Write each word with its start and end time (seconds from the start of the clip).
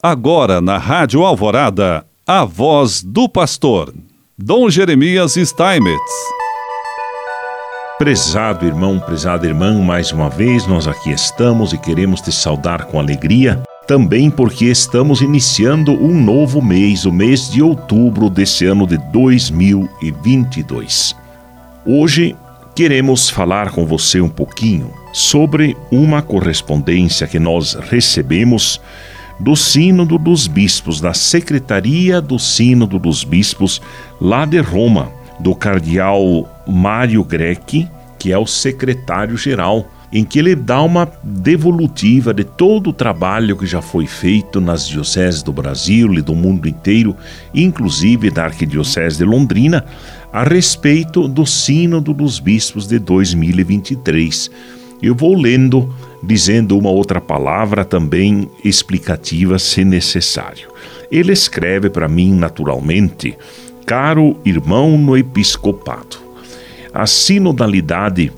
Agora 0.00 0.60
na 0.60 0.78
Rádio 0.78 1.24
Alvorada, 1.24 2.06
a 2.24 2.44
voz 2.44 3.02
do 3.02 3.28
pastor, 3.28 3.92
Dom 4.38 4.70
Jeremias 4.70 5.34
Steinmetz. 5.34 6.12
Prezado 7.98 8.64
irmão, 8.64 9.00
prezada 9.00 9.44
irmã, 9.44 9.82
mais 9.82 10.12
uma 10.12 10.30
vez 10.30 10.68
nós 10.68 10.86
aqui 10.86 11.10
estamos 11.10 11.72
e 11.72 11.78
queremos 11.78 12.20
te 12.20 12.30
saudar 12.30 12.84
com 12.84 13.00
alegria, 13.00 13.60
também 13.88 14.30
porque 14.30 14.66
estamos 14.66 15.20
iniciando 15.20 15.90
um 15.90 16.22
novo 16.22 16.62
mês, 16.62 17.04
o 17.04 17.10
mês 17.10 17.50
de 17.50 17.60
outubro 17.60 18.30
desse 18.30 18.66
ano 18.66 18.86
de 18.86 18.98
2022. 19.10 21.16
Hoje 21.84 22.36
queremos 22.72 23.28
falar 23.28 23.72
com 23.72 23.84
você 23.84 24.20
um 24.20 24.28
pouquinho 24.28 24.94
sobre 25.12 25.76
uma 25.90 26.22
correspondência 26.22 27.26
que 27.26 27.40
nós 27.40 27.74
recebemos 27.74 28.80
do 29.40 29.54
Sínodo 29.54 30.18
dos 30.18 30.46
Bispos, 30.46 31.00
da 31.00 31.14
Secretaria 31.14 32.20
do 32.20 32.38
Sínodo 32.38 32.98
dos 32.98 33.24
Bispos, 33.24 33.80
lá 34.20 34.44
de 34.44 34.60
Roma, 34.60 35.12
do 35.38 35.54
cardeal 35.54 36.48
Mário 36.66 37.22
Grechi, 37.22 37.88
que 38.18 38.32
é 38.32 38.38
o 38.38 38.46
secretário-geral, 38.46 39.86
em 40.12 40.24
que 40.24 40.38
ele 40.38 40.54
dá 40.54 40.82
uma 40.82 41.10
devolutiva 41.22 42.32
de 42.32 42.42
todo 42.42 42.90
o 42.90 42.92
trabalho 42.92 43.56
que 43.56 43.66
já 43.66 43.82
foi 43.82 44.06
feito 44.06 44.60
nas 44.60 44.88
dioceses 44.88 45.42
do 45.42 45.52
Brasil 45.52 46.14
e 46.14 46.22
do 46.22 46.34
mundo 46.34 46.66
inteiro, 46.66 47.14
inclusive 47.54 48.30
da 48.30 48.44
Arquidiocese 48.44 49.18
de 49.18 49.24
Londrina, 49.24 49.84
a 50.32 50.42
respeito 50.42 51.28
do 51.28 51.44
Sínodo 51.44 52.14
dos 52.14 52.40
Bispos 52.40 52.86
de 52.86 52.98
2023. 52.98 54.50
Eu 55.02 55.14
vou 55.14 55.36
lendo 55.36 55.94
dizendo 56.22 56.78
uma 56.78 56.90
outra 56.90 57.20
palavra 57.20 57.84
também 57.84 58.50
explicativa 58.64 59.58
se 59.58 59.84
necessário. 59.84 60.68
Ele 61.10 61.32
escreve 61.32 61.88
para 61.88 62.08
mim 62.08 62.34
naturalmente: 62.34 63.36
Caro 63.86 64.36
irmão 64.44 64.98
no 64.98 65.16
episcopado, 65.16 66.18
a 66.92 67.06
sinodalidade 67.06 68.32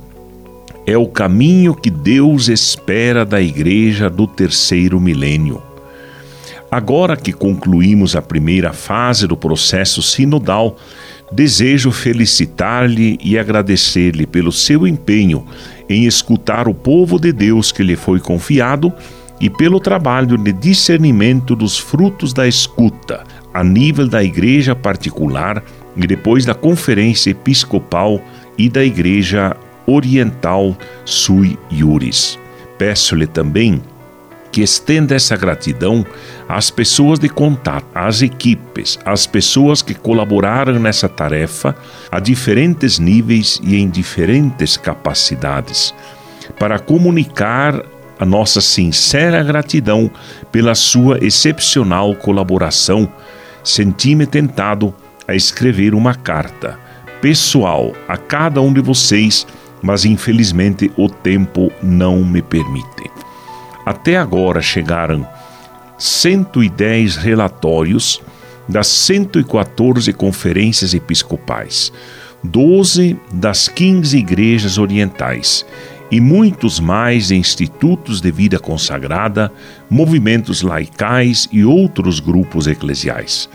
é 0.86 0.97
o 0.97 1.06
caminho 1.06 1.75
que 1.75 1.91
Deus 1.91 2.48
espera 2.48 3.25
da 3.25 3.41
igreja 3.41 4.08
do 4.11 4.27
terceiro 4.27 5.01
milênio. 5.01 5.62
Agora 6.70 7.17
que 7.17 7.33
concluímos 7.33 8.14
a 8.14 8.23
primeira 8.23 8.73
fase 8.73 9.27
do 9.27 9.36
processo 9.36 10.03
sinodal, 10.03 10.77
desejo 11.31 11.91
felicitar-lhe 11.91 13.19
e 13.23 13.39
agradecer-lhe 13.39 14.27
pelo 14.27 14.50
seu 14.50 14.86
empenho 14.86 15.47
em 15.89 16.05
escutar 16.05 16.69
o 16.69 16.75
povo 16.75 17.19
de 17.19 17.33
Deus 17.33 17.70
que 17.70 17.83
lhe 17.83 17.97
foi 17.97 18.20
confiado 18.20 18.92
e 19.41 19.48
pelo 19.48 19.81
trabalho 19.81 20.36
de 20.36 20.53
discernimento 20.53 21.56
dos 21.56 21.78
frutos 21.78 22.33
da 22.33 22.47
escuta, 22.47 23.25
a 23.55 23.64
nível 23.64 24.06
da 24.06 24.23
igreja 24.23 24.75
particular 24.75 25.62
e 25.97 26.06
depois 26.06 26.45
da 26.45 26.55
conferência 26.55 27.31
episcopal 27.31 28.20
e 28.58 28.69
da 28.69 28.84
igreja 28.84 29.56
oriental 29.86 30.77
sui 31.05 31.58
iuris. 31.70 32.39
Peço-lhe 32.77 33.27
também 33.27 33.83
que 34.51 34.62
estenda 34.62 35.15
essa 35.15 35.37
gratidão 35.37 36.05
às 36.48 36.70
pessoas 36.70 37.19
de 37.19 37.29
contato, 37.29 37.87
às 37.95 38.23
equipes, 38.23 38.98
às 39.05 39.27
pessoas 39.27 39.83
que 39.83 39.95
colaboraram 39.95 40.79
nessa 40.79 41.09
tarefa 41.09 41.75
a 42.11 42.19
diferentes 42.19 42.98
níveis 42.98 43.61
e 43.62 43.77
em 43.77 43.89
diferentes 43.89 44.77
capacidades, 44.77 45.95
para 46.59 46.79
comunicar 46.79 47.81
a 48.19 48.27
nossa 48.27 48.61
sincera 48.61 49.42
gratidão 49.42 50.11
pela 50.53 50.75
sua 50.75 51.19
excepcional 51.25 52.14
colaboração. 52.14 53.11
Senti-me 53.64 54.27
tentado 54.27 54.95
a 55.27 55.35
escrever 55.35 55.95
uma 55.95 56.14
carta 56.14 56.79
pessoal 57.23 57.92
a 58.09 58.17
cada 58.17 58.61
um 58.61 58.73
de 58.73 58.80
vocês, 58.80 59.47
mas 59.83 60.05
infelizmente 60.05 60.91
o 60.97 61.08
tempo 61.08 61.73
não 61.83 62.24
me 62.24 62.42
permite. 62.42 63.20
Até 63.85 64.17
agora 64.17 64.61
chegaram 64.61 65.27
110 65.98 67.17
relatórios 67.17 68.20
das 68.68 68.86
114 68.86 70.13
conferências 70.13 70.95
episcopais, 70.95 71.92
12 72.42 73.18
das 73.33 73.68
15 73.68 74.17
igrejas 74.17 74.79
orientais 74.79 75.67
e 76.11 76.20
muitos 76.20 76.80
mais 76.80 77.30
institutos 77.30 78.20
de 78.20 78.30
vida 78.30 78.58
consagrada, 78.58 79.52
movimentos 79.89 80.62
laicais 80.62 81.48
e 81.52 81.64
outros 81.64 82.18
grupos 82.18 82.67
eclesiais. 82.67 83.48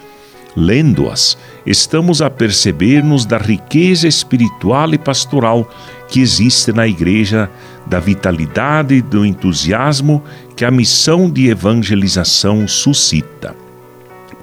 Lendo-as, 0.56 1.38
estamos 1.66 2.22
a 2.22 2.30
perceber-nos 2.30 3.26
da 3.26 3.38
riqueza 3.38 4.08
espiritual 4.08 4.94
e 4.94 4.98
pastoral 4.98 5.70
que 6.08 6.22
existe 6.22 6.72
na 6.72 6.88
Igreja, 6.88 7.50
da 7.86 8.00
vitalidade 8.00 8.96
e 8.96 9.02
do 9.02 9.26
entusiasmo 9.26 10.24
que 10.56 10.64
a 10.64 10.72
missão 10.72 11.30
de 11.30 11.50
evangelização 11.50 12.68
suscita. 12.68 13.54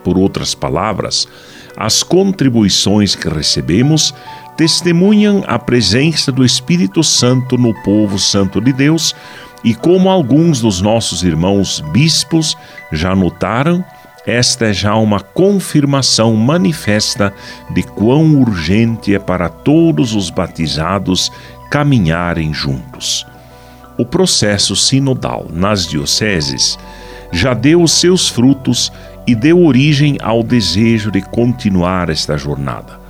Por 0.04 0.18
outras 0.18 0.54
palavras, 0.54 1.26
as 1.76 2.02
contribuições 2.02 3.14
que 3.14 3.28
recebemos 3.28 4.14
testemunham 4.56 5.42
a 5.46 5.58
presença 5.58 6.30
do 6.30 6.44
Espírito 6.44 7.02
Santo 7.02 7.56
no 7.56 7.72
povo 7.82 8.18
santo 8.18 8.60
de 8.60 8.72
Deus 8.72 9.14
e, 9.64 9.74
como 9.74 10.10
alguns 10.10 10.60
dos 10.60 10.82
nossos 10.82 11.22
irmãos 11.22 11.80
bispos 11.92 12.56
já 12.92 13.16
notaram, 13.16 13.82
esta 14.26 14.66
é 14.66 14.72
já 14.72 14.94
uma 14.94 15.20
confirmação 15.20 16.36
manifesta 16.36 17.34
de 17.70 17.82
quão 17.82 18.36
urgente 18.40 19.14
é 19.14 19.18
para 19.18 19.48
todos 19.48 20.14
os 20.14 20.30
batizados 20.30 21.30
caminharem 21.70 22.54
juntos. 22.54 23.26
O 23.98 24.06
processo 24.06 24.76
sinodal 24.76 25.46
nas 25.52 25.86
dioceses 25.86 26.78
já 27.32 27.52
deu 27.52 27.82
os 27.82 27.92
seus 27.92 28.28
frutos 28.28 28.92
e 29.26 29.34
deu 29.34 29.60
origem 29.62 30.16
ao 30.22 30.42
desejo 30.42 31.10
de 31.10 31.20
continuar 31.20 32.08
esta 32.08 32.36
jornada. 32.36 33.00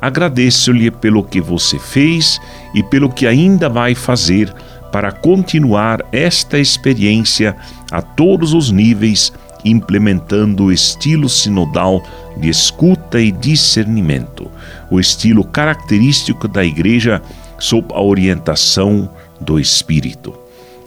Agradeço-lhe 0.00 0.90
pelo 0.90 1.22
que 1.22 1.40
você 1.40 1.78
fez 1.78 2.40
e 2.74 2.82
pelo 2.82 3.08
que 3.08 3.26
ainda 3.26 3.68
vai 3.68 3.94
fazer 3.94 4.52
para 4.92 5.12
continuar 5.12 6.00
esta 6.12 6.58
experiência 6.58 7.56
a 7.90 8.00
todos 8.02 8.52
os 8.52 8.70
níveis 8.70 9.32
implementando 9.64 10.64
o 10.64 10.72
estilo 10.72 11.28
sinodal 11.28 12.02
de 12.36 12.48
escuta 12.48 13.20
e 13.20 13.32
discernimento, 13.32 14.50
o 14.90 15.00
estilo 15.00 15.44
característico 15.44 16.46
da 16.46 16.64
Igreja 16.64 17.22
sob 17.58 17.88
a 17.94 18.00
orientação 18.00 19.08
do 19.40 19.58
Espírito. 19.58 20.34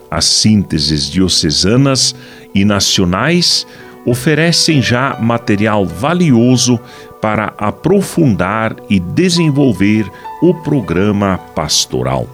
As 0.10 0.26
sínteses 0.26 1.10
diocesanas 1.10 2.16
e 2.54 2.66
nacionais 2.66 3.66
oferecem 4.06 4.82
já 4.82 5.18
material 5.20 5.86
valioso 5.86 6.80
para 7.22 7.54
aprofundar 7.58 8.76
e 8.90 9.00
desenvolver 9.00 10.10
o 10.42 10.54
programa 10.54 11.38
pastoral. 11.54 12.28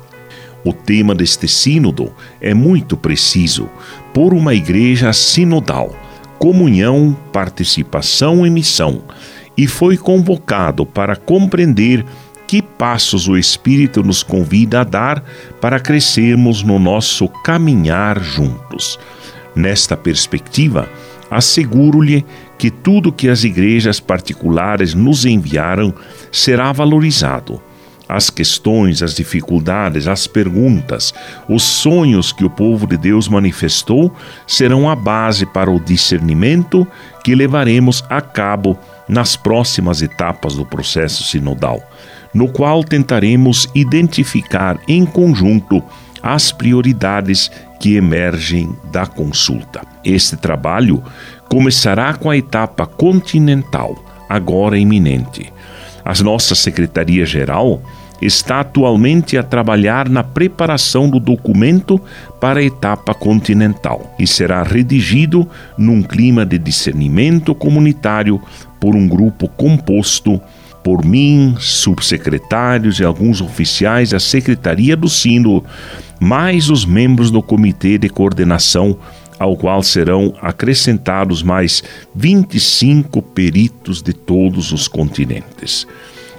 O 0.63 0.71
tema 0.71 1.13
deste 1.13 1.47
sínodo 1.47 2.11
é 2.39 2.53
muito 2.53 2.95
preciso: 2.95 3.69
por 4.13 4.33
uma 4.33 4.53
igreja 4.53 5.11
sinodal 5.11 5.95
comunhão, 6.39 7.15
participação 7.31 8.45
e 8.45 8.49
missão, 8.49 9.01
e 9.57 9.67
foi 9.67 9.97
convocado 9.97 10.85
para 10.85 11.15
compreender 11.15 12.05
que 12.47 12.61
passos 12.61 13.27
o 13.27 13.37
Espírito 13.37 14.03
nos 14.03 14.21
convida 14.21 14.81
a 14.81 14.83
dar 14.83 15.23
para 15.59 15.79
crescermos 15.79 16.61
no 16.61 16.77
nosso 16.77 17.27
caminhar 17.27 18.21
juntos. 18.21 18.99
Nesta 19.55 19.97
perspectiva, 19.97 20.89
asseguro-lhe 21.31 22.25
que 22.57 22.69
tudo 22.69 23.11
que 23.11 23.29
as 23.29 23.43
igrejas 23.43 23.99
particulares 23.99 24.93
nos 24.93 25.25
enviaram 25.25 25.93
será 26.31 26.71
valorizado 26.71 27.61
as 28.07 28.29
questões, 28.29 29.01
as 29.01 29.15
dificuldades, 29.15 30.07
as 30.07 30.27
perguntas, 30.27 31.13
os 31.49 31.63
sonhos 31.63 32.31
que 32.31 32.45
o 32.45 32.49
povo 32.49 32.85
de 32.87 32.97
Deus 32.97 33.27
manifestou 33.27 34.13
serão 34.47 34.89
a 34.89 34.95
base 34.95 35.45
para 35.45 35.71
o 35.71 35.79
discernimento 35.79 36.87
que 37.23 37.35
levaremos 37.35 38.03
a 38.09 38.21
cabo 38.21 38.77
nas 39.07 39.35
próximas 39.35 40.01
etapas 40.01 40.55
do 40.55 40.65
processo 40.65 41.23
sinodal, 41.23 41.81
no 42.33 42.47
qual 42.47 42.83
tentaremos 42.83 43.67
identificar 43.73 44.77
em 44.87 45.05
conjunto 45.05 45.83
as 46.21 46.51
prioridades 46.51 47.51
que 47.79 47.95
emergem 47.95 48.75
da 48.91 49.05
consulta. 49.05 49.81
Este 50.03 50.35
trabalho 50.35 51.03
começará 51.47 52.13
com 52.15 52.29
a 52.29 52.37
etapa 52.37 52.87
continental, 52.87 53.95
agora 54.27 54.77
iminente 54.77 55.53
a 56.05 56.13
nossa 56.23 56.53
Secretaria-Geral 56.53 57.81
está 58.21 58.61
atualmente 58.61 59.37
a 59.37 59.43
trabalhar 59.43 60.07
na 60.07 60.23
preparação 60.23 61.09
do 61.09 61.19
documento 61.19 61.99
para 62.39 62.59
a 62.59 62.63
etapa 62.63 63.13
continental 63.13 64.15
e 64.17 64.25
será 64.25 64.63
redigido 64.63 65.47
num 65.77 66.01
clima 66.01 66.45
de 66.45 66.57
discernimento 66.57 67.53
comunitário 67.53 68.39
por 68.79 68.95
um 68.95 69.07
grupo 69.07 69.49
composto 69.49 70.39
por 70.83 71.03
mim, 71.03 71.55
subsecretários 71.57 72.99
e 72.99 73.03
alguns 73.03 73.41
oficiais 73.41 74.11
da 74.11 74.19
Secretaria 74.19 74.95
do 74.95 75.09
Sino, 75.09 75.63
mais 76.19 76.69
os 76.69 76.85
membros 76.85 77.31
do 77.31 77.41
Comitê 77.41 77.97
de 77.97 78.07
Coordenação, 78.07 78.95
ao 79.39 79.55
qual 79.57 79.83
serão 79.83 80.33
acrescentados 80.41 81.43
mais 81.43 81.83
25 82.13 83.21
peritos 83.21 84.01
de 84.01 84.13
todos 84.13 84.71
os 84.71 84.87
continentes. 84.87 85.87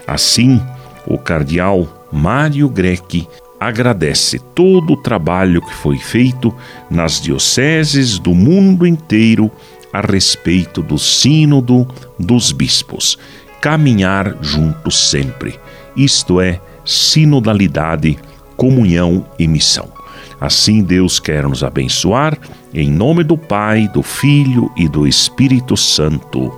Assim, 0.07 0.61
o 1.07 1.19
cardeal 1.19 2.09
Mário 2.13 2.69
Greque 2.69 3.27
agradece 3.59 4.39
todo 4.39 4.93
o 4.93 4.97
trabalho 4.97 5.63
que 5.63 5.75
foi 5.75 5.99
feito 5.99 6.55
nas 6.91 7.21
dioceses 7.21 8.19
do 8.19 8.35
mundo 8.35 8.87
inteiro 8.87 9.51
a 9.93 10.01
respeito 10.01 10.83
do 10.83 10.99
Sínodo 10.99 11.87
dos 12.19 12.53
Bispos. 12.53 13.19
Caminhar 13.61 14.37
juntos 14.43 15.09
sempre, 15.11 15.59
isto 15.97 16.41
é, 16.41 16.61
sinodalidade, 16.85 18.19
comunhão 18.57 19.27
e 19.39 19.49
missão. 19.49 19.96
Assim 20.41 20.83
Deus 20.83 21.19
quer 21.19 21.45
nos 21.45 21.65
abençoar, 21.65 22.39
em 22.75 22.91
nome 22.91 23.25
do 23.25 23.39
Pai, 23.39 23.89
do 23.89 24.03
Filho 24.03 24.71
e 24.77 24.89
do 24.89 25.07
Espírito 25.07 25.77
Santo. 25.77 26.53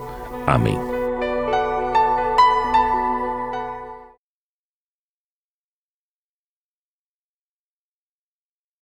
Amém. 0.46 0.97